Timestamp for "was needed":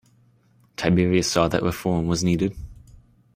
2.07-2.55